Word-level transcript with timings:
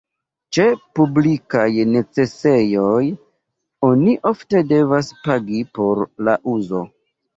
Ĉe 0.55 0.63
publikaj 0.99 1.65
necesejoj 1.89 3.03
oni 3.91 4.17
ofte 4.33 4.63
devas 4.73 5.13
pagi 5.27 5.63
por 5.81 6.03
la 6.29 6.37
uzo. 6.55 6.83